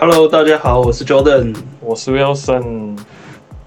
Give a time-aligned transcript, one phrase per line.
[0.00, 2.96] Hello，大家好，我是 Jordan，我是 Wilson。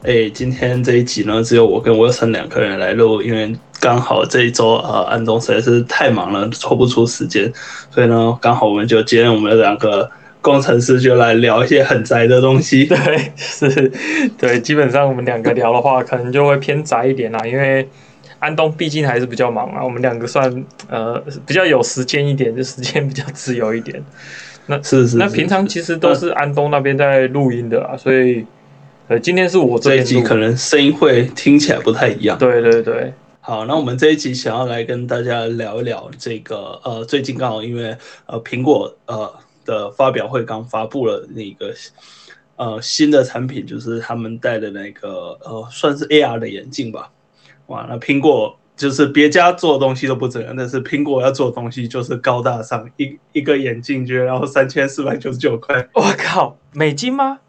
[0.03, 7.51] 哎，今天这一集呢，只有我跟 Wilson 两个人来录，因为刚好这一周啊，安东实在是太忙了，抽不出时间，
[7.89, 10.09] 所以呢，刚好我们就今天我们两个
[10.39, 12.85] 工程师就来聊一些很宅的东西。
[12.87, 13.91] 对，是，
[14.37, 17.85] 对，基本上我们两个聊的话，可能就会偏宅一点啦，因为
[18.39, 24.01] 安东毕竟还是比较忙啊，我们两个算呃比较有时间一点，就时间比较自由一点。
[24.67, 28.45] 那是是，是，那平常其实都是安东那边在录音的啊，所以
[29.07, 32.37] 呃，今天是我这，这一集可能声音会听起来不太一样。
[32.37, 37.95] 对对对，好，那我们这一集想要来跟大家聊一聊这个呃，最近刚好因为
[38.27, 39.33] 呃苹果呃
[39.65, 41.73] 的发表会刚发布了那个
[42.55, 47.11] 呃新的产品，就是他们戴的那个呃算是 AR 的眼镜吧。
[47.67, 48.57] 哇，那苹果。
[48.75, 55.87] 就是别家做的东西都不怎样，但是苹果要做的东西就是高大上，一一个眼镜就然后三千四百九十九块。
[55.93, 57.39] 我靠，美金吗？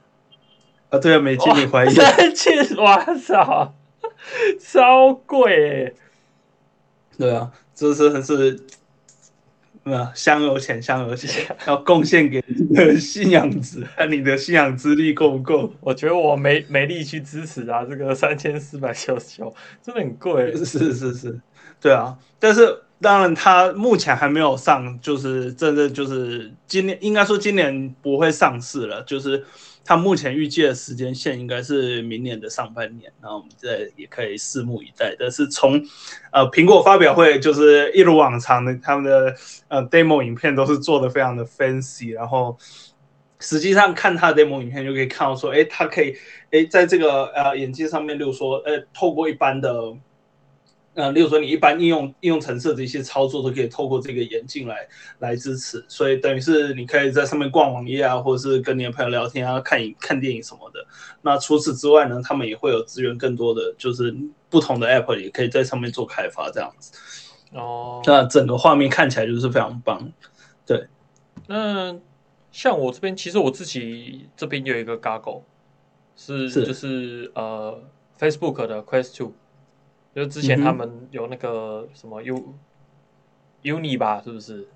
[0.90, 1.90] 啊，对啊，美金，你怀疑？
[1.90, 3.74] 三千，我操，
[4.60, 5.94] 超贵欸！
[7.16, 8.60] 对啊，这是很是。
[9.84, 15.72] 那香油钱，香油钱要贡献给你的信仰值，看 你的信仰之力够不够？
[15.80, 20.54] 我觉得我没没力去支持啊，这个 三千四百九十九真的很贵。
[20.56, 21.40] 是是是，
[21.80, 29.44] 对啊，但是当然它目前还没有上，就是真的就是今年应该说今年不会上市了，就是。
[29.84, 35.14] 它目前预计的时间线应该是明年的上半年，然后我们在也可以拭目以待。
[35.18, 35.74] 但是从
[36.32, 39.34] 呃苹果发表会，就是一如往常的，他们的
[39.68, 42.56] 呃 demo 影片都是做的非常的 fancy，然后
[43.40, 46.16] 实际上看它的 demo 影片就可以看到说，哎，它可以
[46.50, 49.72] 哎在这个呃眼镜上面，例如说，呃透过一般的。
[50.94, 54.86] 呃，例如说你一般应用应用程式的一些操作都可以透过这个眼镜来
[55.20, 60.86] 来支持，所以等于是你可以在上面逛网页啊，或者是跟你的朋友聊天啊，看影看电影什么的。
[61.22, 64.14] 那除此之外呢，他们也会有资源更多的，就是
[64.50, 66.92] 不同的 app 也可以在上面做开发这样子。
[67.52, 70.12] 哦，那整个画面看起来就是非常棒。
[70.66, 70.88] 对，
[71.46, 71.96] 那
[72.50, 75.40] 像我这边，其实我自己这边有一个 Goggle，
[76.16, 77.82] 是，是就是呃
[78.18, 79.32] Facebook 的 Quest Two。
[80.14, 82.54] 就是之前他们有那个什么 U
[83.62, 84.68] Uni 吧，是不是？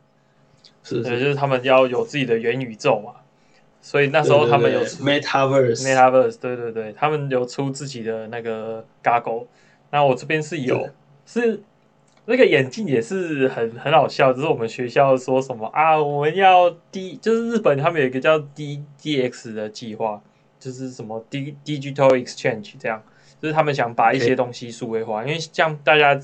[0.83, 3.17] 是，是，就是他们要有自己的元宇宙嘛，
[3.81, 9.47] 所以那时候他们有出 Metaverse，Metaverse，对对对，他们有出自己的那个 Goggle。
[9.91, 10.89] 那我这边是有，
[11.25, 11.63] 是
[12.25, 20.21] 那个眼镜也是很很好笑，就是我们学校说什么啊，我们要 D，就是日本他们有一个叫 D DX 的计划，
[20.59, 23.03] 就是什么 D Digital Exchange 这样。
[23.41, 26.19] 就是他们想把一些东西数位化，因为像大家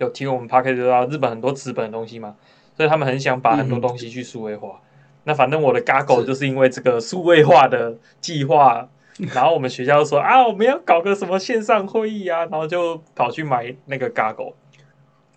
[0.00, 2.36] 有听我们 Podcast 知道日本很多纸本的东西嘛，
[2.76, 4.80] 所以他们很想把很多东西去数位化。
[5.24, 8.88] 那反正我的 Goggle 就是因为这个数位化的计划，
[9.34, 14.54] 然后我们学校说啊，我们要搞个什么线上会议啊，然后就跑去买那个 Goggle。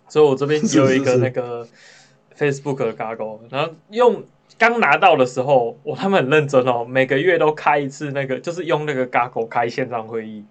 [0.08, 1.66] 所以我这边有一个那个
[2.36, 4.24] Facebook 的 Goggle，然后用
[4.58, 10.44] 刚拿到的时候，我他们很认真哦，每个月都开一次那个，就是用那个 Goggle 开线上会议。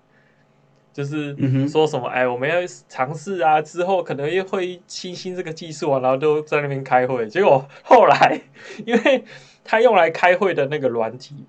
[0.98, 1.38] 就是
[1.70, 2.56] 说什么哎，我们要
[2.90, 7.28] 尝试啊，之后可能又会新兴这个技术啊，然后都在那边开会。
[7.28, 8.42] 结果后来，
[8.84, 9.24] 因为
[9.64, 11.46] 他用来开会的那个软体，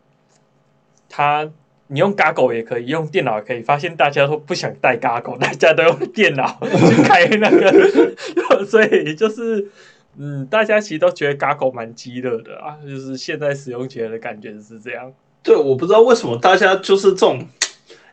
[1.09, 1.51] 他
[1.87, 3.63] 你用 Goggle 也可以，用电脑也可以。
[3.63, 9.71] 发现大家都不想带 Goggle，大家都用电脑去开那个， 所以就是
[10.19, 15.11] 嗯，大家其实都觉得 Goggle 蛮鸡肋的啊，就是现在使用起来的感觉是这样。
[15.43, 17.47] 对，我不知道为什么大家就是这种。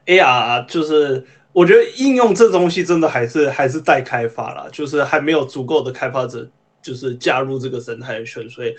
[0.06, 6.48] AR 就是，我觉得应用这东西真的还是还是待开发啦，就是还没有足够的开发者
[6.82, 8.76] 就是加入这个生态圈，所以，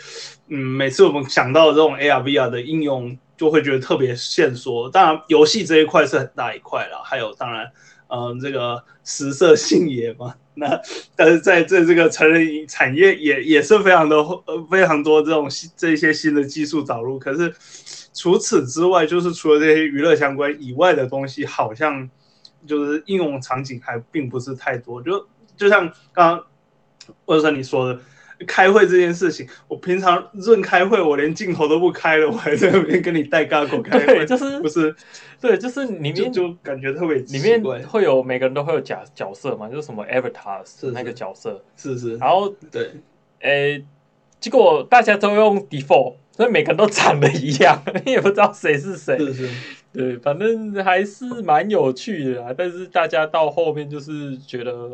[0.49, 4.89] 嗯，每次我们想到这种 AR VR 的应用，就会觉得特别限缩。
[4.89, 7.73] 当然，游戏这一块是很大一块啦，还有当然，
[8.09, 10.35] 嗯，这个食色性也嘛。
[10.59, 10.81] 那
[11.15, 17.53] 但是在这这个成人产业也也是非常的呃非常多这种这些新的技术导入，可是。
[18.17, 22.09] 除此之外，就是除了这些娱乐相关以外的东西，好像
[22.67, 25.03] 就是应用场景还并不是太多。
[25.03, 26.47] 就就像刚刚
[27.27, 28.01] 或者说你说的，
[28.47, 34.97] 开会这件事情，我平常论开会，我连镜头都不开了，我还在那边跟你戴 Goggle 开会，就是不是？
[35.39, 42.17] 对，就是里面就，就感觉特别里面会有每个人都会有角角色嘛，就是什么 Avatar 是那个角色，是是。
[42.17, 42.93] 然后对，
[43.41, 43.85] 诶，
[44.41, 46.15] 结果大家都用 Default。
[46.37, 49.17] 所以每个人都长得一样，你也不知道谁是谁。
[49.19, 49.49] 是是。
[49.93, 52.53] 对，反正还是蛮有趣的啊。
[52.57, 54.91] 但是大家到后面就是觉得，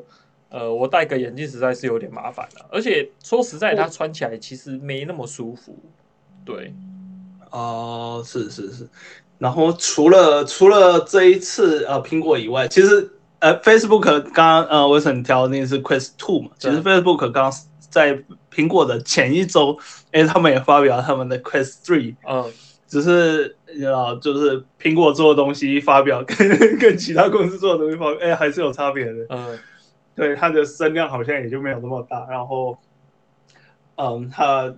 [0.49, 2.67] 呃，我戴个眼镜实在是有点麻烦了。
[2.71, 5.77] 而且说实在，它穿起来其实没那么舒服。
[6.45, 6.73] 对。
[7.51, 8.89] 哦，是是是。
[9.39, 13.11] 然后除了除了这一次呃苹果以外，其实
[13.41, 17.53] 呃 Facebook 刚刚呃我想挑那个是 Quest Two 嘛，其实 Facebook 刚刚
[17.93, 18.21] 在
[18.53, 19.79] 苹果的前一周，
[20.11, 22.51] 哎，他们也发表他们的 Quest Three，嗯，
[22.89, 26.37] 只是你知道，就是苹果做的东西发表跟
[26.81, 29.59] 跟其他公司做的东西发表，哎，还是有差别的，嗯，
[30.17, 32.77] 对，它的声量好像也就没有那么大，然后，
[33.97, 34.75] 嗯，它。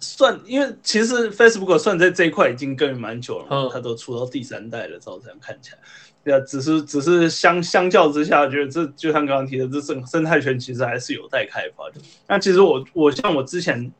[0.00, 5.78] 算，因为其实 Facebook 算在这一块已经耕耘蛮久了，嗯，它都出到第三代了，照这样看起来，
[6.24, 12.00] 对啊，只是只是相相较之下，觉得这就像刚刚提的，这生生态圈其实还是有待开发的。
[12.26, 13.92] 那其实我我像我之前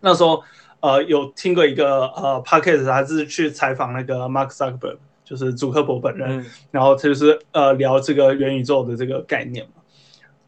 [0.00, 0.42] 那时候
[0.80, 9.81] 呃有听过一个呃 Podcast，还是去采访那个 Mark Zuckerberg，就是祖克伯本人，嗯，然后他就是呃聊这个元宇宙的这个概念嘛。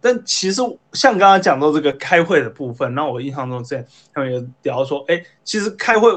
[0.04, 0.60] 但其实
[0.92, 6.10] 像刚刚讲到这个开会的部分，那我印象中之前他们也聊说，哎，其实开会，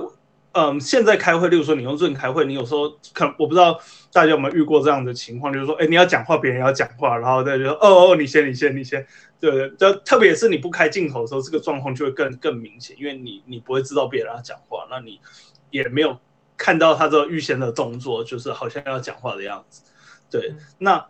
[0.51, 3.79] 嗯，现在开会，例如说你用 Zoom 开会，你有时候可能我不知道
[4.11, 9.07] 大家有没有遇过这样的情况，就是说，哎，你要讲话，别人要讲话，然后再就说，哦哦，你先，你先，你先，
[9.39, 15.17] 对对，就特别是你不开镜头的时候，这个状况就会更更明显，因为你你不会知道别人要讲话，那你
[15.71, 16.17] 也没有
[16.57, 19.81] 看到他这个预先的动作，就是好像要讲话的样子，
[20.29, 20.55] 对。
[20.77, 21.05] 那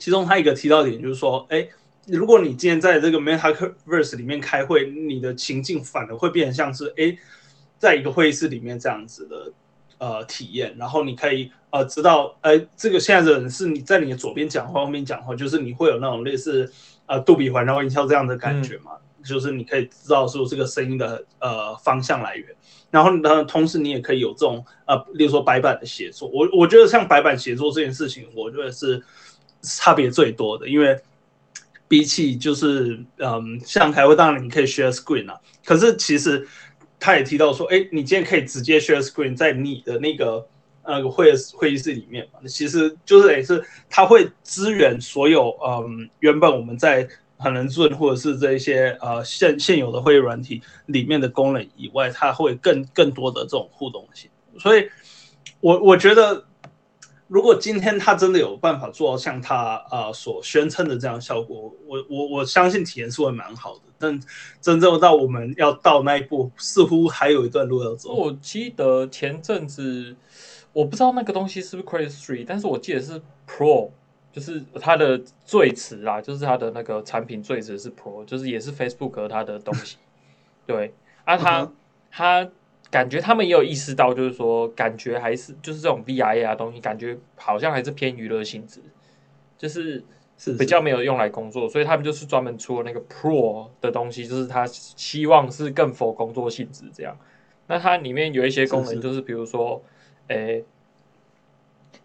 [0.00, 1.68] 其中他一个提到点就是说，哎。
[2.10, 7.14] 如果你今天在这个 Metaverse 里面开会，你的情境反而会变得像是哎，
[7.78, 9.52] 在一个会议室里面这样子的
[9.98, 16.72] 呃体验，然后你可以呃知道哎，这个现在的人是你在你的左边讲话，后面讲话，就是你会有那种类似
[17.06, 22.46] 呃杜比环绕音效这样的感觉嘛，就是你可以知道说这个声音的呃方向来源，
[22.90, 29.02] 然后呢，同时你也可以有这种呃，例如说白板的写作，我我觉得像白板写作这件事情，我觉得是
[29.60, 30.98] 差别最多的，因为。
[31.88, 36.46] 比起就是嗯，像开会当然你可以 share screen 啊，可是其实
[37.00, 40.46] 他也提到说，哎，你今天可以直接 share screen 在你的那个
[40.86, 47.08] 那个会会议室里面嘛，其实就是也是他会支援所有嗯原本我们在
[47.38, 54.86] 很能 Zoom 或者是这一些呃现现有的会议软体里面的功能以外，它会更更多的这种互动性，所以
[55.60, 56.44] 我我觉得。
[57.28, 63.82] 如果今天他真的有办法做到像他啊所宣称的这样效果，我我我相信体验是会蛮好的。
[63.98, 64.18] 但
[64.60, 68.14] 真正到我们要到那一步，似乎还有一段路要走。
[68.14, 70.16] 我记得前阵子，
[70.72, 73.90] 我不知道那个东西是不是 Quest 3，但是我记得是 Pro，
[74.32, 79.98] 就是它的最词啊，就是它的那个产品最词是 Pro，就是也是 Facebook 它的东西。
[80.66, 80.94] 对，
[81.24, 81.70] 啊，它
[82.10, 82.44] 它。
[82.44, 82.50] Uh-huh.
[82.90, 88.80] 感觉他们也有意识到，就是说，感觉还是就是这种 VR 啊东西，感觉好像还是偏娱乐性质，
[89.58, 90.02] 就是
[90.38, 97.18] 是比较没有用来工作，所以他们就是专门出了那个 Pro 的东西，就是他希望是更 for 工作性质这样。
[97.66, 99.82] 那它里面有一些功能，就是比如说，
[100.28, 100.64] 诶，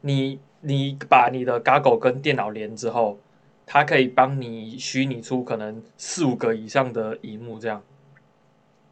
[0.01, 3.17] 你你把你的 Goggle 跟电脑连之后，
[3.65, 7.81] 它可以帮你虚拟出可能四五个以上的荧幕这样。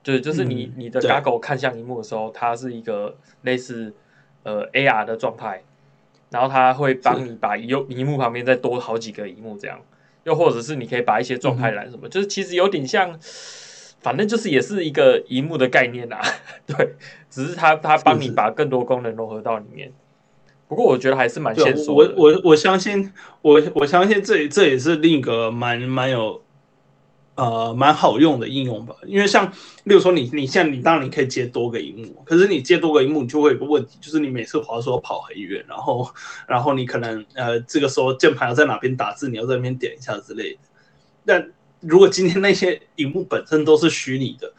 [0.04, 3.94] 对，就是你、嗯、你的 Goggle 看向荧幕的时候，它是一个类似
[4.44, 5.64] 呃 AR 的状态，
[6.32, 9.80] 然后它会帮你把有荧幕旁边再多好几个荧幕这样，
[10.24, 13.16] 又或者是你可以把一些状态栏什么、嗯，就是其实有点像，
[14.00, 16.20] 反正就是也是一个荧幕的概念啊。
[16.66, 16.96] 对，
[17.30, 19.92] 只是它它帮你把更多功能融合到里面。
[20.68, 21.94] 不过我觉得还是蛮先进的。
[21.94, 26.42] 我我我相信，我我相信这这也是另一个蛮蛮有。
[27.36, 29.50] 呃，蛮好用的应用吧，因为像，
[29.86, 36.08] 例如说你，你现在你当然你可以接多个荧幕，可是你接多个荧幕，你就会有个问题，就是你每次滑的时候跑很远，然后，
[36.46, 40.60] 然后你可能呃，这个时候键盘要在哪边打字，你要在那边点一下之类的。
[41.26, 44.54] 但如果今天那些荧幕本身都是虚拟的，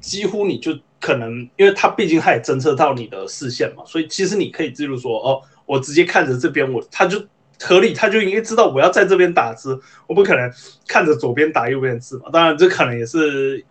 [0.00, 7.20] 几乎你就可能，因为它毕竟它也侦测到你的视线嘛，所以其实你可以记录说，哦，我直接看着这边，我它就。
[7.60, 10.50] 合理，他就应该知道我要在这边打字，我不可能
[10.88, 12.30] 看着左边打右边字嘛。
[12.32, 13.64] 当然，这可能也是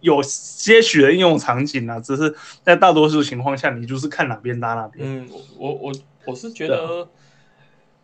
[0.00, 5.06] 有些许的应用场景啊，只是在大多数情况下，你就是看哪边打哪边。
[5.06, 5.92] 嗯，我我
[6.24, 7.08] 我是觉得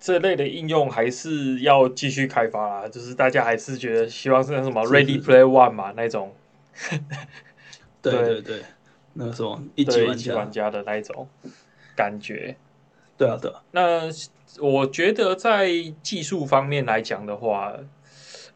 [0.00, 6.34] 这类的应用还是要继续开发啦，就是大家还是觉得希望是那什么 Ready Play One 嘛那种。
[8.02, 8.62] 对对对，
[9.14, 11.28] 那种一级一级玩家的那一种
[11.96, 12.56] 感觉。
[13.16, 14.10] 对啊，对啊，那。
[14.60, 15.68] 我觉得在
[16.00, 17.74] 技术方面来讲的话，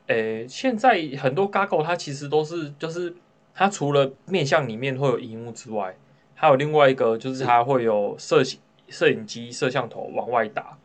[0.07, 3.17] 诶，现在很多 Goggle 它其实都是，就是
[3.53, 5.97] 它除了面向里面会有荧幕之外，
[6.37, 10.79] 还有另外一个就是它会有摄影摄影机摄像头往外打，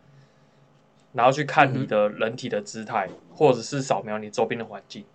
[1.11, 5.05] 然后去看你的人体的姿态，或者是扫描你周边的环境。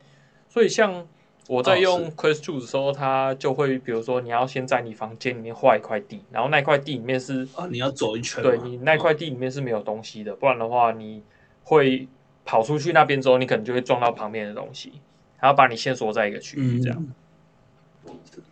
[0.48, 1.08] 所以像
[1.48, 11.22] 我在用 Quest Two 的时候，它就会比如说你要先在你房间里面画一块地，然后那块地里面是啊，你要走一圈，对你那块地里面是没有东西的，不然的话你
[11.64, 12.06] 会
[12.44, 14.92] 跑出去那边之后，你可能就会撞到旁边的东西，
[15.40, 17.06] 然后把你先锁在一个区域，这样。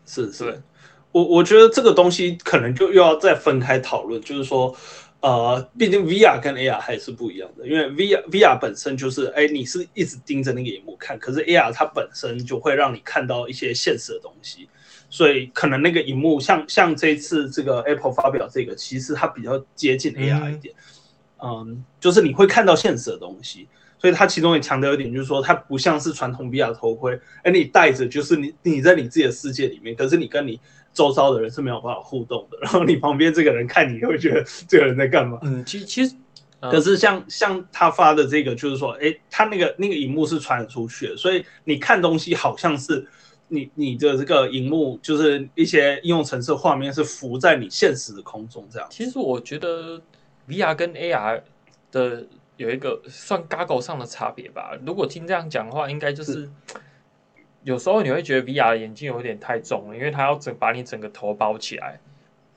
[0.06, 0.62] 是是，
[1.12, 4.74] 我我觉得这个东西可能就又要再分开讨论，就是说。
[5.26, 14.68] 呃，毕竟 VR 跟 AR 还是不一样的，因为 VR VR 本身就是，哎，你是一直盯着那个荧幕看，可是 AR 它本身就会让你看到一些现实的东西，
[15.10, 20.72] 所以可能那个荧幕像像这一次这个 Apple 发表这个，其实它比较接近 AR 一点，
[21.42, 23.66] 嗯，嗯，就是你会看到现实的东西，
[23.98, 30.60] 所以它其中也强调一点，就是说它不像是传统 VR 头盔，哎，你戴着就是你你在你自己的世界里面，可是你跟你。
[30.96, 35.38] 周遭的人是没有办法互动的，然后你旁边这个人看你会觉得这个人在干嘛？
[35.42, 36.14] 嗯，其实其实，
[36.58, 43.06] 可是像像他发的这个，就是说，哎，他那个那个荧幕是传出去的，所以你看东西好像是
[43.48, 48.88] 你你的这个荧幕，就是一些应用程式画面是浮在你现实的空中这样。
[48.90, 50.00] 其实我觉得
[50.48, 51.42] VR 跟 AR
[51.92, 52.26] 的
[52.56, 54.72] 有一个算 goggle 上的差别吧。
[54.86, 56.32] 如果听这样讲的话，应该就是。
[56.32, 56.50] 是
[57.66, 61.98] 有时候你会觉得 VR 眼镜有点太重了，因为它要整把你整个头包起来，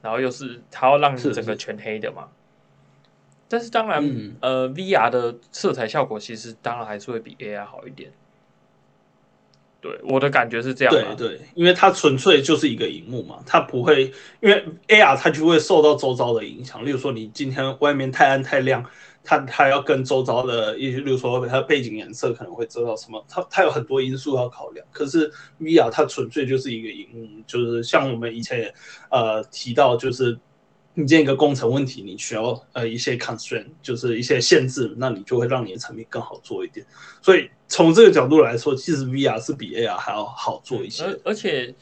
[0.03, 2.21] 然后又是它要让你整个全黑的嘛。
[2.21, 3.09] 是是，
[3.49, 8.11] 但是当然，嗯、呃，VR 的色彩效果其实当然还是会比 AR 好一点。
[9.81, 10.93] 对，我的感觉是这样。
[10.93, 18.85] 对对，因为它纯粹就是一个荧幕嘛，它不会因为 AR 它就会受到周遭的影响，例如说你今天外面太暗太亮。
[19.29, 24.83] 它它要跟周遭的，一些，比如说它的背景颜色可能会遮到什么，它它有很多因素要考量。
[24.91, 28.73] 可是 VR 它纯粹就是一个荧幕，就是像我们以前
[29.11, 30.35] 呃提到，就是
[30.95, 36.83] 你建一个工程问题，你需要呃一些 constraint，就是一些限制，那你就会让你的产品更好做一点。
[37.21, 41.03] 所以从这个角度来说，其实 VR 是比 AR 还要好做一些。
[41.03, 41.75] 而而且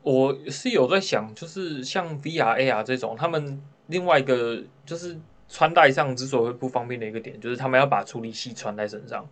[0.00, 5.20] 我是有在想，就是像 VR、AR 这种，他们另外一个就是。
[5.48, 9.26] 穿戴上之所以会不方便的一个点，就是他们要把处理器穿在身上，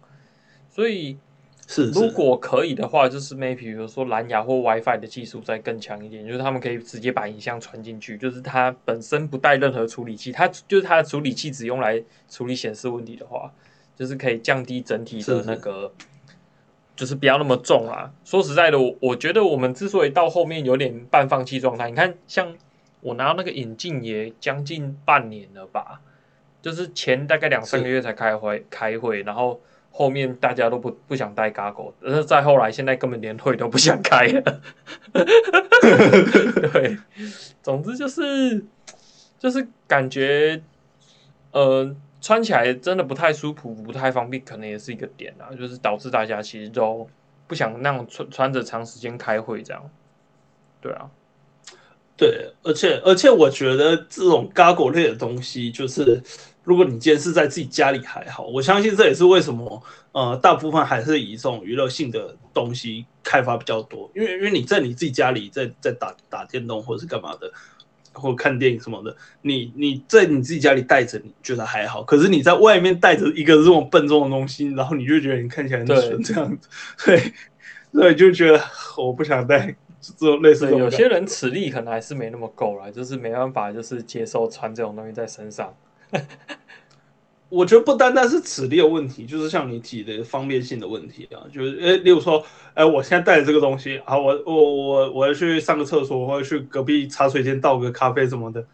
[0.71, 1.19] 所以
[1.67, 13.53] 是如果可以的话，就是 maybe 比如说蓝牙或 WiFi 的技术再更强一点，就是他们可以直接把影像传进去，就是它本身不带任何处理器，它就是它的处理器只用来处理显示问题的话，
[13.95, 15.93] 就是可以降低整体的那个，
[16.95, 18.11] 就是不要那么重啊。
[18.25, 22.57] 说实在的，我我觉得我们之所以到后面有点半放弃状态，你看像。
[23.03, 26.01] 我拿到那个眼镜也将近半年了吧，
[26.67, 29.61] 就是前大概两三个月才开会开会，然后
[29.93, 34.61] 后面大家都不不想戴 Goggle，但是再后来现在根本连会都不想开了。
[36.73, 36.99] 对，
[37.63, 38.65] 总之就是
[39.39, 40.61] 就是感觉，
[41.53, 47.09] 呃，穿起来真的不太舒服，不太方便，可能也是一个点啊，就是导致大家其实都
[47.47, 49.89] 不想那样穿穿着长时间开会这样。
[50.81, 51.09] 对啊。
[52.19, 56.23] 对，而且而且我觉得这种 Goggle 类的东西，就是
[56.67, 59.81] 如果你今天是在自己家里还好，我相信这也是为什么
[60.11, 67.49] 呃大部分还是以这种娱乐性的东西开发比较多，因为因为你在你自己家里在在打打电动或者是干嘛的，
[68.13, 76.69] 或看电影什么的，你你在你自己家里带着你觉得还好，可是你在外面带着一个这种笨重的东西，然后你就觉得你看起来很蠢这样子，
[77.07, 77.33] 对，
[77.93, 78.61] 所以就觉得
[78.97, 79.77] 我不想带。
[80.19, 85.75] 这种类似有些人体力可能还是没那么够啦，就是没办法，就是接受穿这种东西在身上。
[87.49, 92.45] 我觉得不单单是体力的问题，就是像你提的方便性的问题啊，就是诶，例如说，
[92.75, 98.65] 哎，我现在带着这个东西啊，我我我我要去上个厕所，或者去隔壁茶水间倒个咖啡什么的，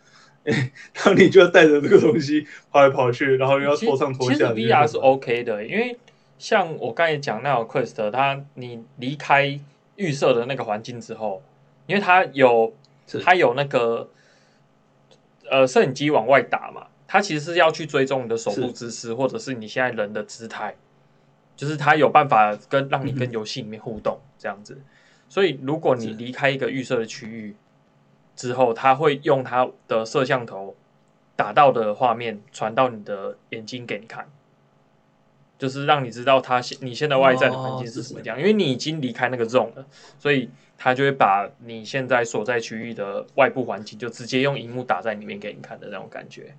[0.44, 4.52] 哎，然后你就要带着这个东西跑来跑去，然后又要拖上拖下。
[4.54, 5.98] 其实 VR 是 OK 的，因为
[6.38, 9.60] 像我刚才讲那种 Quest，它你离开。
[9.96, 11.42] 预设的那个环境之后，
[11.86, 12.72] 因为它有
[13.22, 14.08] 它有那个
[15.50, 20.74] 呃摄影机往外打嘛，它其实是要去追踪你的手部姿势，或者是你现在人的姿态，
[21.54, 24.80] 就是它有办法跟让你跟游戏里面互动这样子。
[25.28, 27.54] 所以如果你离开一个预设的区域
[28.34, 30.74] 之后，它会用它的摄像头
[31.36, 34.26] 打到的画面传到你的眼睛给你看。
[35.58, 39.84] 就是让你知道它现你现在外在的环境是什么样，因为你已经离开那个 zone 了，
[40.18, 46.54] 所以它就会把你现在所在区域的外部环境就直接用荧幕打在里面给你看的那种感觉。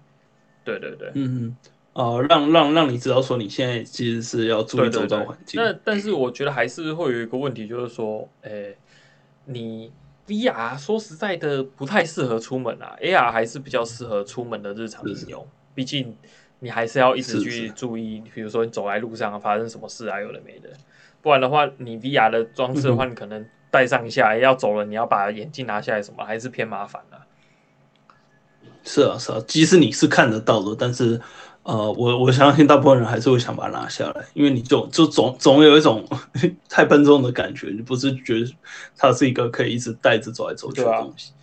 [0.63, 1.57] 对对对，嗯嗯，
[1.93, 5.61] 哦，让让让你知道说你现在其实是要注意周遭环境。
[5.61, 8.77] 那但是我觉得还是会有一个问题，就是说，诶、欸，
[9.45, 9.91] 你
[10.27, 16.15] VR 说实在的不太适合出门啊，AR 还是比较适合出门的日常应用，毕竟。
[16.59, 20.69] 你还是要一直去注意，比如说你走在路上发生什么事啊，有的没的。
[21.21, 27.22] 不然的话，你 VR 的装置的话，你可能戴上一下、嗯、要走了，你要把眼镜拿下来，什么还是偏麻烦的、啊。
[28.83, 31.19] 是啊，是啊，即使你是看得到的，但是，
[31.63, 36.05] 呃，我我相信大部分人还是会想把它拿下来，因为你就就总总有一种
[36.67, 38.53] 太笨重的感觉，你不是觉得
[38.97, 41.31] 它是一个可以一直带着走来走去的东西。
[41.31, 41.39] 啊、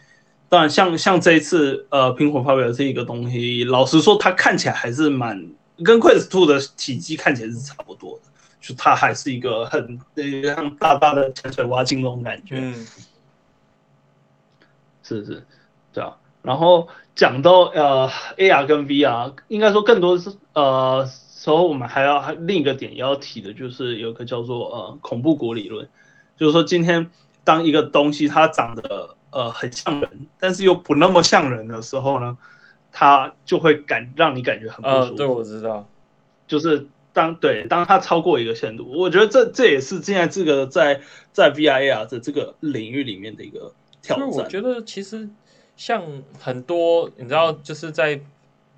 [0.51, 5.51] 当然像，像像这一次，呃，苹果发表的这一个东西，老实说，它看起来还是蛮
[5.83, 8.25] 跟 Quest Two 的体积看起来是差不多的，
[8.61, 9.99] 就它还是一个很
[10.45, 12.57] 像大大的潜水蛙镜那种感觉。
[12.59, 12.87] 嗯，
[15.03, 15.47] 是是，
[15.95, 16.15] 对啊。
[16.43, 25.89] 然后讲到呃 AR 跟 VR，应该说更多的是呃时候我们还要另一个点要提的就是有个叫做呃恐怖谷理论，
[26.37, 27.11] 就是说今天
[27.45, 32.39] 当一个东西它长得呃很像人，但是又不那么像人的时候呢，
[32.91, 35.11] 它就会感让你感觉很不舒服。
[35.13, 35.87] 呃，对，我知道，
[36.47, 44.27] 就是当对当它超过一个限度，我觉得这这也是现在这个在在 VR AR 的这个领域里面的一个挑战。
[44.29, 45.29] 我觉得其实。
[45.81, 46.05] 像
[46.39, 48.21] 很多你知道，就是在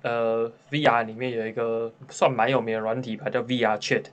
[0.03, 4.05] 呃 VR 里面有一个算蛮有名的软体吧，叫 VR Chat，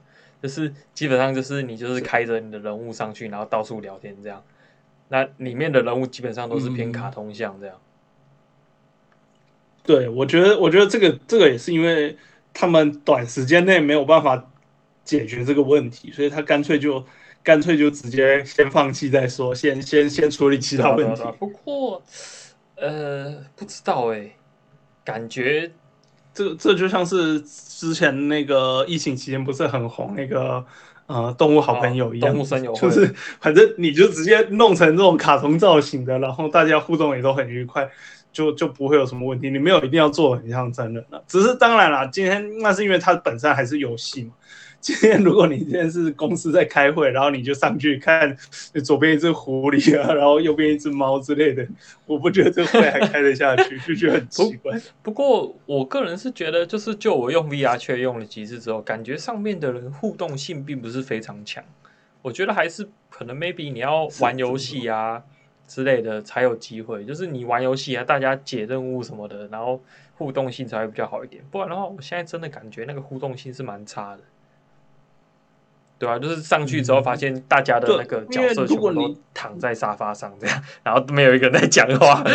[0.43, 4.43] 就是基本上就是你就是开着你的人物上去，然后到处聊天这样。
[5.07, 7.77] 那里面的人物基本上都是偏卡通像这样。
[9.85, 12.17] 对，我觉得，我觉得这个这个也是因为
[12.53, 14.51] 他们短时间内没有办法
[15.05, 17.05] 解决这个问题，所以他干脆就
[17.45, 21.23] 干脆就直接先放弃再说，先先先处理其他问题。
[21.39, 22.03] 不过。
[22.81, 24.37] 呃，不知道哎、欸，
[25.05, 25.71] 感觉
[26.33, 30.65] 这这就像是之前那个疫情期间不是很红那个
[31.07, 37.89] 呃动物好朋友一样，动物森友 会，就是反正你就直接弄成这种卡通造型的，然后大家互动也都很愉快，
[38.33, 39.51] 就就不会有什么问题。
[39.51, 44.33] 你没有一定要做很像真人了，只是当然啦，今天那是因为它本身还是游戏嘛。
[44.81, 48.35] 今天如果你今天是公司在开会，然后你就上去看
[48.83, 51.67] 左边一只狐狸啊，然后右边一只猫之类的，
[52.07, 54.73] 我不觉得这会还开得下去，就觉得很奇怪。
[54.79, 61.63] 不，不过我个人是觉得，就是就我用 VR 却用了几次之后，感觉上面的人互动性并不是非常强。
[62.23, 65.23] 我觉得还是可能 maybe 你要玩游戏啊
[65.69, 69.83] 之类的才有机会，就是你玩游戏啊，大家解任务什么的，然后
[70.17, 71.45] 互动性才会比较好一点。
[71.51, 74.23] 不然的话，我现在真的感觉那个互动性是蛮差的。
[76.01, 82.25] 对啊，就是上去之后发现大家的那个角色全部都躺在沙发上这样，然后没有一个人在讲话，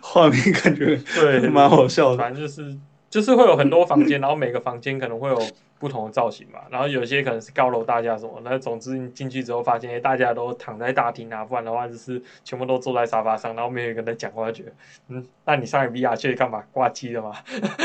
[0.00, 2.76] 画面感觉对蛮好笑的，反正就是。
[3.10, 5.42] 就是会有很多房间，然后每个房间可能会有
[5.80, 14.72] 不同的造型嘛，然后有些可能是高楼大厦什么，那总之你进去之后发现，大家都躺在大厅啊，不然的话就是全部都坐在沙发上，然后没有一个人在讲话，觉得
[15.08, 16.62] 嗯，那你上 VR 去干嘛？
[16.70, 17.34] 挂机的吗？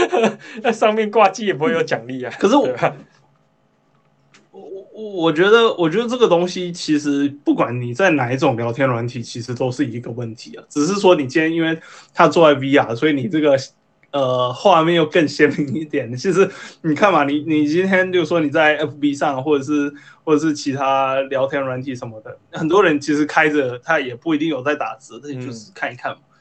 [0.61, 2.33] 那上面挂机也不会有奖励啊。
[2.37, 2.67] 可是我
[4.51, 4.61] 我
[4.93, 11.79] 我我觉得，我觉得这个东西其实不管你在哪一种聊天软体，其实都是一个问题啊，只是说你今天因为
[12.13, 13.57] 他坐在 VR，所以你这个。
[14.15, 16.09] 呃，画面又更鲜明一点。
[16.15, 16.49] 其实
[16.83, 26.19] 你看嘛，你你今天就是说你在 FB 上，或者是或者是其他聊天软体什么的，很多人其实开着，他也不一定有在打字，他就是看一看嘛。
[26.21, 26.31] 嗯、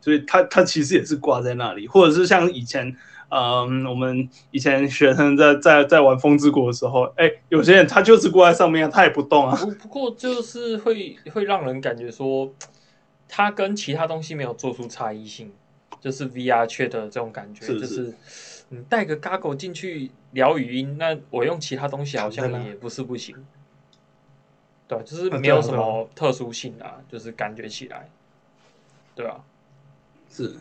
[0.00, 2.88] 所以他他其实也是挂在那里，或者是像以前，
[3.28, 9.54] 嗯、呃，我们以前学生在在在玩风之谷的时候，哎、欸，有些人他就是挂在上面，他也不动啊。
[9.54, 12.50] 不不过就是会会让人感觉说，
[13.28, 15.52] 他跟其他东西没有做出差异性。
[16.00, 18.14] 就是 VR Chat 的这种感觉，是是就是
[18.68, 23.34] 你带个 Goggle 进去聊语音，那我用其他东西好像也不是不行。
[24.86, 28.08] 对，就是没有什么特殊性啊，啊就是感觉起来，
[29.14, 29.40] 对啊，
[30.30, 30.54] 是，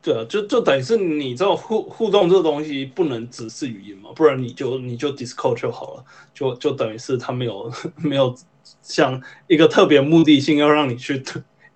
[0.00, 8.34] 对啊，就就等于是你这种互互动这个东西不能只是语音嘛，不然你就你就 Discord 就好了，就就等于是它没有 没有
[8.82, 11.22] 像一个特别目的性要让你去。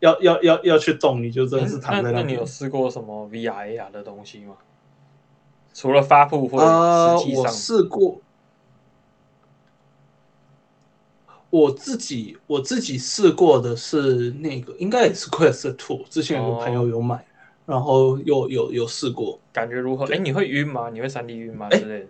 [0.00, 2.20] 要要要要去动，你就真的是躺在那。
[2.20, 4.56] 那你有试过什么 VR AR 的东西吗？
[5.72, 8.20] 除了发布会，实际上、呃、我试过。
[11.48, 17.24] 我自己我自己试过的是那个，应该也是 Quest Two，之前有个朋友有买，哦、
[17.64, 20.04] 然后有有有试过，感觉如何？
[20.12, 20.90] 哎，你会晕吗？
[20.90, 21.68] 你会三 D 晕吗？
[21.70, 22.06] 之类的？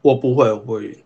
[0.00, 1.03] 我不会，我不会晕。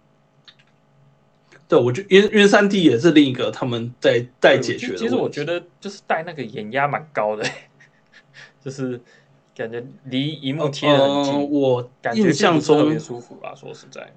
[1.68, 4.96] 对，我觉得晕晕三 D 也是另一个他们在在解决的。
[4.96, 7.44] 其实我觉得就是戴那个眼压蛮高的，
[8.64, 8.98] 就是
[9.54, 13.54] 感觉离荧幕贴得很近，呃、我印象中特别舒服吧。
[13.54, 14.10] 说实在，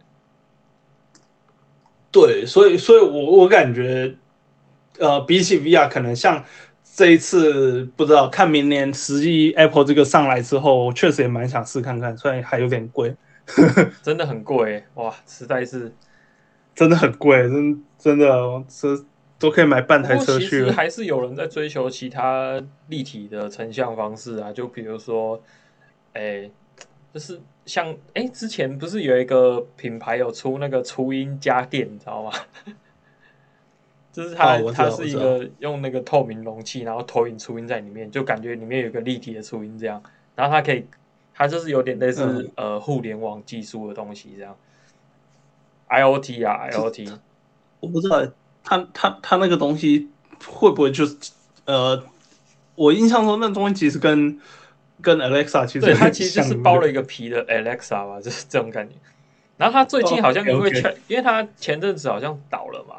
[2.10, 4.16] 对，所以所以我我感觉，
[5.00, 6.42] 呃，比起 VR，可能像
[6.96, 13.14] 这一次不知道看明年实际 Apple 这个上来之后，确实也蛮想试看看，虽然还有点贵，
[14.02, 15.94] 真的很贵哇，实在是
[16.74, 18.28] 真的很贵，真真的
[18.68, 19.06] 这
[19.38, 20.66] 都可以买半台车去了。
[20.66, 25.42] 其实还是有人在追求其他立体的成像方式啊，就比如说，
[26.14, 26.50] 哎，
[27.14, 32.32] 就是像哎，之前不是有一个品牌有出那个初音家电，你知道吗？
[34.12, 40.04] 就是它，哦、它是一个用那个透明容器，然后投影初音在里面，就感觉里面有一个立体的初音这样。
[40.36, 40.86] 然后它可以，
[41.34, 44.56] 它就是有点类似、嗯、呃互联网技术的东西这样。
[45.92, 47.18] IoT 啊，IoT，
[47.80, 48.26] 我不知道
[48.64, 50.10] 他他他那个东西
[50.48, 51.16] 会不会就是
[51.66, 52.04] 呃，
[52.76, 54.40] 我印象中那东西其实跟
[55.02, 58.96] 跟 Alexa 其实对它其实就是包了一个皮的 Alexa 吧，就 是这种感觉。
[59.58, 60.96] 然后它最近好像因为、哦、okay, okay.
[61.08, 62.96] 因为它前阵子好像倒了嘛。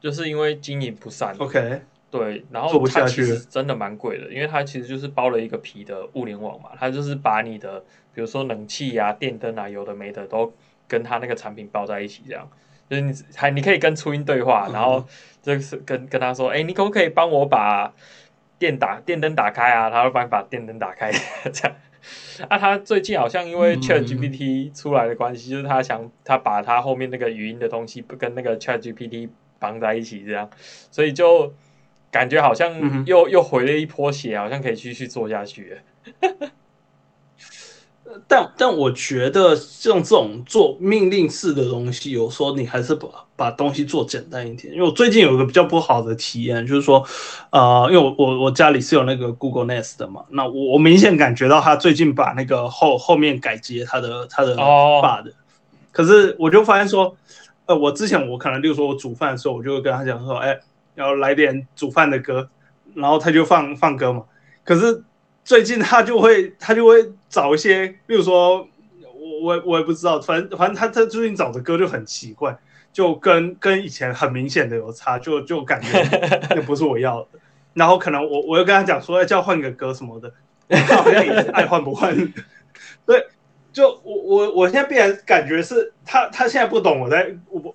[0.00, 7.78] 就是因为经营不善，OK，对，然后它其实真的蛮贵的，因为它其实就是包了一个皮的物联网嘛，它就是把你的
[8.12, 10.52] 比如说冷气啊、电灯啊，有的没的都
[10.92, 12.46] 跟他那个产品抱在一起，这样，
[12.88, 15.04] 就是你还你可以跟初音对话，然后
[15.42, 17.92] 就是跟跟他说，哎、欸，你可不可以帮我把
[18.58, 19.88] 电打电灯打开啊？
[19.90, 21.10] 他会帮你把电灯打开，
[21.52, 21.76] 这样。
[22.48, 29.30] 啊，他最近好像因为 ChatGPT 出来的关系，就是他想他把他后面那个语音的东西跟那个 ChatGPT。
[29.62, 30.50] 绑在一起这样，
[30.90, 31.54] 所以就
[32.10, 35.78] 感觉好像又、嗯、又回了一波血，好像可以继续做下去。
[38.28, 44.72] 但但我觉得像这种做命令式的东西，有时候你还是把把东西做简单一点。
[44.72, 47.04] 因为我最近有一个比较不好的体验，就是说，
[47.50, 55.34] 呃，因为我我我家里是有那个 Google Nest 的嘛，那我我明显感觉到他最近把那个后后面改接他的他的 bar 的、哦，
[55.90, 57.16] 可是我就发现说。
[57.64, 60.58] 呃，我之前我可能，例如说我煮饭的时候，我就会跟他讲说，哎，
[60.96, 62.48] 要来点煮饭的歌，
[62.92, 64.24] 然后他就放放歌嘛。
[64.64, 65.04] 可是
[65.44, 68.66] 最近他就会他就会找一些，比如说，
[69.14, 72.56] 我我我也不知道，反正反正他他最近找的歌就很奇怪，
[72.92, 75.88] 就跟跟以前很明显的有差，就就感觉
[76.50, 77.28] 那不是我要的。
[77.74, 80.32] 然后可能我我又跟他讲说，哎，叫换个歌什么的，
[80.68, 82.16] 他好像也是爱换不换，
[83.06, 83.26] 对。
[83.72, 87.74] 就我我我现在必然感觉是他他现在不懂我在我不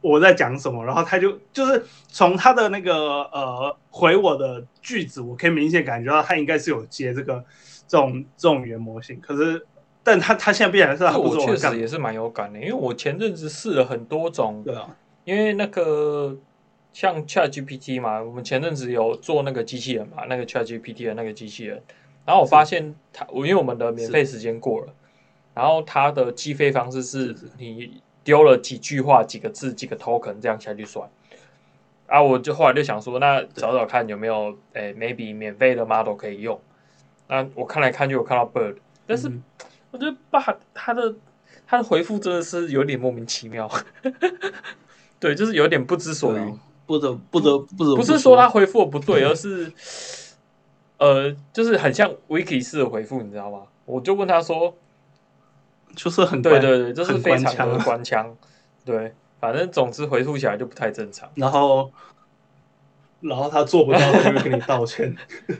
[0.00, 7.44] 我在讲什么，然后他就就是从他的那个呃回我的句子，我可以明显感觉到他应该是有接这个
[7.88, 9.66] 这种这种语言模型，可是
[10.02, 16.36] 但他他现在必然是他不我确实也是蛮有感的，因为我前阵子试了很多种，对啊，因为那个
[16.92, 21.82] 像 ChatGPT 嘛，我们前阵子有做那个机器人嘛，那个 ChatGPT 的那个机器人，
[22.24, 24.92] 然后我发现他我因为我们的免费时间过了。
[25.54, 27.34] 然后它的计费方式是。
[27.56, 31.08] 你丢了几句话、几个字、几个 token 这样下去算。
[32.08, 36.60] 啊，我就后来就想说，那找找看有没有诶，maybe 免费的 model 可以用。
[37.28, 39.30] 那我看来看就有看到 Bird，但是
[39.92, 40.40] 我觉得爸
[40.74, 41.14] 他的
[41.68, 43.70] 他的回复真的是有点莫名其妙。
[45.20, 47.94] 对，就是有点不知所云，不得不得不得。
[47.94, 49.72] 不是说他回复的不对，而是
[50.98, 53.62] 呃，就是很像 Wiki 式的回复，你知道吗？
[53.84, 54.74] 我就问他说。
[55.96, 58.36] 就是很对对对，就是非常的官腔，
[58.84, 61.26] 对，反正总之回复起来就不太正常。
[61.34, 61.90] 然后，
[63.20, 65.16] 然后他做不到，他就会跟你道歉。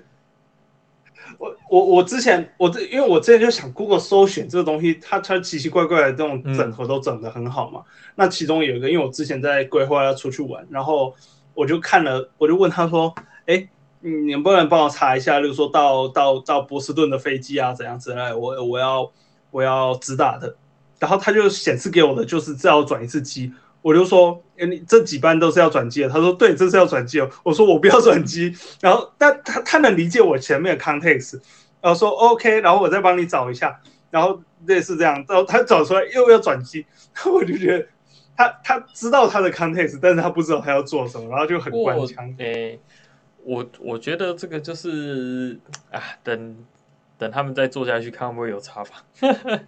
[1.39, 7.81] 我我我之前我这因为我之前就想 Google 搜寻这个东西，它它奇奇怪怪的这种整合都整得很好嘛。
[7.81, 11.15] 嗯、那其中有一个，因为我之前在规划要出去玩，然后
[11.55, 13.15] 我就看了，我就问他说
[13.47, 13.67] ：“哎，
[14.01, 18.35] 你能不能帮我查一下，例如说到到到波士顿的飞机啊，怎样之类？
[18.35, 19.11] 我我要。”
[19.57, 20.55] 我要直打的，
[20.99, 26.11] 然后他就显示给我的就是这要转一次机，我就说，哎，你这几班都是要转机的。
[26.11, 27.31] 他说，对，这是要转机哦。
[27.43, 31.41] 我说我不要转机，然后但他他能理解我前面的 context，
[31.81, 36.85] 然后说 OK，然后我再帮你找一下，然后类似这样，然后他找出来又要转机，
[37.25, 37.87] 我就觉得
[38.37, 42.35] 他他知道他的 context，但是他不知道他要做什么，然后就很官腔。
[42.39, 42.79] 哎，
[43.43, 45.59] 我我觉得这个就是
[45.91, 46.55] 啊，等。
[47.19, 49.05] 等他们再做下去，看会不会有差吧。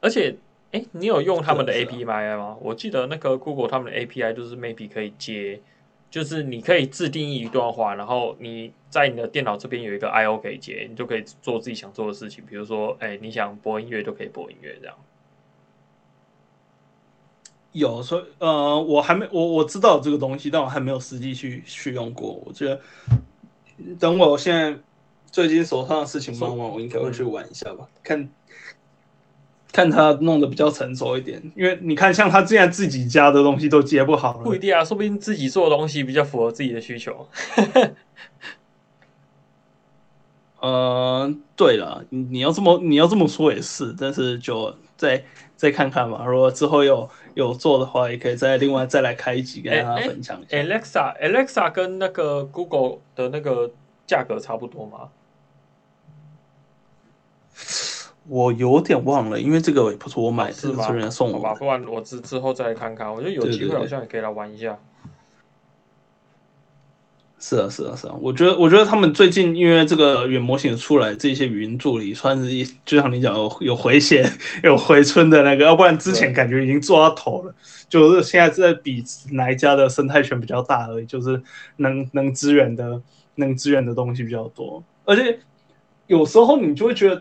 [0.00, 0.36] 而且，
[0.72, 2.56] 哎，你有用他们的 API 吗？
[2.60, 5.60] 我记得那个 Google 他们的 API 就是 maybe 可以接，
[6.10, 12.44] 就是你可以自定义一段话，然后你在你的电脑这边有一个 I/O 可以接，你就可以做自己想做的事情。
[12.44, 14.96] 比如说，哎，你想播音乐就可以播音乐这样。
[17.72, 22.32] 有，所以呃，我还没我我知道这个东西，但我还没有实际去去用过。
[22.44, 22.80] 我觉得
[23.98, 24.76] 等我现在。
[25.32, 28.28] 最近手上的事情忙完，我应该会去玩一下吧，看
[29.72, 31.42] 看他弄得比较成熟一点。
[31.56, 37.26] 因为你看，像他这样自己家的东西都接不好了，不一定啊，说不定自己做的东西比较符合自己的需求。
[40.60, 45.24] 呃，对了，你你要这么你要这么说也是，但是就再
[45.56, 46.24] 再看看吧。
[46.26, 50.58] 如果之后有有做的话，也可以再另外再来开一集跟大家分享一下。
[50.58, 53.72] Alexa Alexa 跟那个 Google 的那个
[54.06, 55.08] 价格差不多吗？
[58.28, 63.12] 我有点忘了，因为这个也不是我买的，是别人送我吧，不然我之之后再来看看。
[63.12, 64.78] 我觉得有机会好像也可以来玩一下。
[67.40, 68.14] 是啊，是啊，是啊。
[68.20, 74.24] 我觉得，我觉得他们最近因为这个原模型出来，这些语音助理算是一，就像你讲有有回血、
[74.62, 77.52] 有回春的那个，要不然之前感觉已经做到头了。
[77.88, 81.42] 就是现在是在比哪一家的生态圈比较大而已，就是
[81.78, 83.02] 能能支援的、
[83.34, 84.80] 能支援的东西比较多。
[85.04, 85.40] 而且
[86.06, 87.20] 有时候你就会觉得。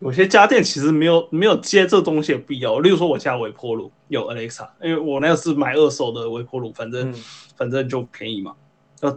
[0.00, 7.14] 有些家电其实没有没有接这东西的必要，例如说我家微波炉有 Alexa，因为我那个是买二手的微波炉，反正、嗯、
[7.56, 8.54] 反正就便宜嘛。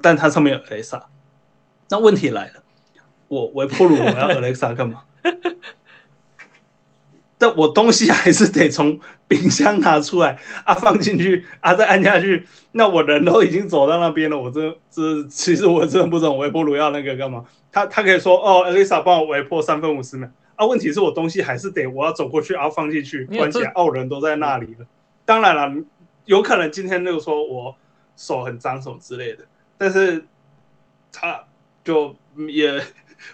[0.01, 1.03] 但它上面有 Alexa，
[1.89, 2.63] 那问题来了，
[3.27, 5.03] 我微波炉我要 Alexa 干嘛？
[7.37, 12.47] 但我东西还是得从冰箱拿出来啊，放进去啊，再按下去。
[12.71, 17.45] 那我人都已经走到那边了，我这这其实我真的不懂微波炉要那个干嘛？
[17.71, 20.27] 他他可以说哦，Alexa 帮我微波三分五十秒。
[20.55, 24.85] 啊，问题是我东西还是得我要走过去，然后放进去关起来，哦，人都在那里了。
[25.25, 25.83] 当然了，
[26.25, 27.75] 有可能今天那个说我
[28.15, 29.45] 手很脏什么之类的，
[29.77, 30.25] 但是
[31.11, 31.43] 他
[31.83, 32.15] 就
[32.47, 32.81] 也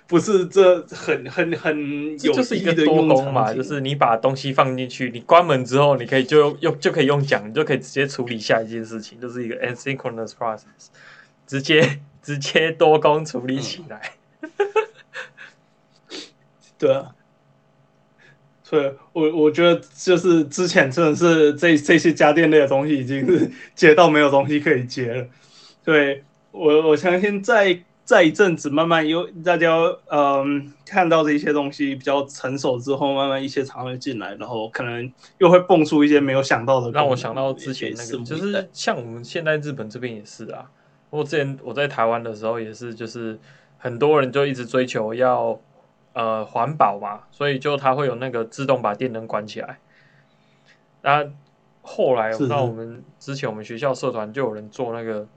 [0.06, 1.77] 不是这很很很
[2.19, 10.88] 有意义的用功嘛，就是你把东西放进去，你关门之后，你可以就用就可以用讲，你就可以直接处理下一件事情，就是一个 asynchronous process，
[11.45, 14.13] 直接直接多工处理起来。
[14.41, 14.49] 嗯
[16.80, 17.10] 对啊，
[18.63, 25.26] 所以我我觉得就是之前真的是这这些家电类的东西已经是接到没有东西可以接了。
[25.84, 29.74] 对，我我相信在在一阵子慢慢有大家
[30.12, 36.92] 嗯看到这些东西比较成熟之后，慢慢一些厂会进来，然后可能又会蹦出一些没有想到的。
[36.92, 40.70] 让我想到之前那个，就是像我们现在日本这边也是啊。
[41.10, 43.40] 我之前我在台湾的时候也是，就是
[43.78, 45.60] 很多人就一直追求要。
[46.17, 49.77] 呃，环保嘛，所以就它会有那个自动把电灯关起来。
[51.03, 51.23] 那
[51.84, 55.27] 后来，那我们之前我们学校社团就有人做那个，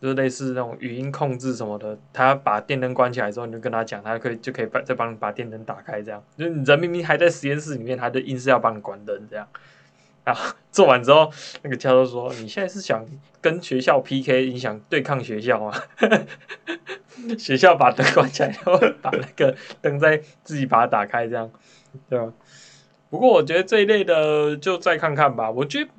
[0.00, 1.98] 就是类似那种语音控制什么的。
[2.12, 6.22] 他把电灯关起来之后，你就跟他讲，他可以就可以把再帮你把电灯打开，这样。
[6.36, 9.44] 就是你人明明还在实验室里面，他就硬是要帮你关灯这样。
[10.22, 13.04] 然后 做完之后，那个教授说：“你现在是想
[13.40, 15.74] 跟学校 PK，你想对抗学校吗？”
[17.38, 21.50] 学校把灯关起来，然后把那个灯再自己把它打开，这样，
[22.08, 22.32] 对吧？
[23.10, 25.50] 不过我觉得这一类的就再看看吧。
[25.50, 25.90] 我觉得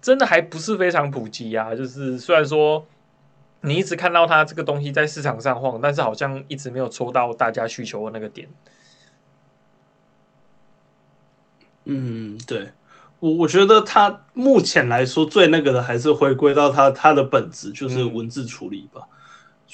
[0.00, 1.74] 真的还不是非常普及啊。
[1.74, 2.84] 就是虽然说
[3.60, 8.48] 你一直看到它这个东西在市场上晃，但是好像一直没有抽到大家需求的那个点。
[11.84, 12.70] 嗯，对，
[13.20, 19.02] 我我觉得它目前来说最那个的还是回归到它它的本质，就是文字处理吧。
[19.02, 19.08] 嗯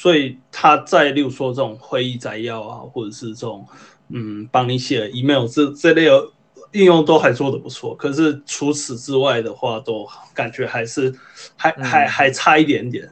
[0.00, 3.66] 所以他在，例如说这种会议摘要啊，或者是这种
[4.10, 6.28] 嗯，帮你写 email 这这类的
[6.70, 7.96] 应用都还做得不错。
[7.96, 11.12] 可是除此之外的话，都感觉还是
[11.56, 13.10] 还还还差一点点，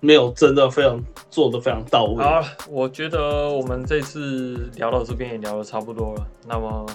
[0.00, 0.98] 没有真的非常
[1.30, 2.24] 做的非常到位。
[2.24, 6.26] 好，我觉得我们这次聊到这边也聊得差不多了。
[6.48, 6.86] 那么。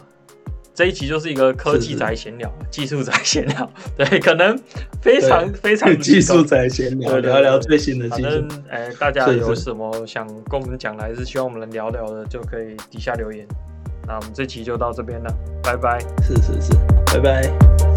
[0.81, 4.59] 这一集就是一个科技宅闲聊，技术宅闲聊， 对，可能
[4.99, 8.23] 非常非常技术宅闲聊，聊聊最新的技术。
[8.23, 13.45] 反正，哎，大家有什么想跟我们讲的，还是希望我们能聊聊的，就可以底下留言。
[14.07, 15.99] 那我们这期就到这边了，拜拜。
[16.23, 16.73] 是是是，
[17.13, 17.90] 拜拜。